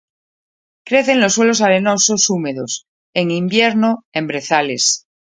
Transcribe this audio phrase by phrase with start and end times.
[0.83, 5.05] Crece en suelos arenosos húmedos en invierno en brezales.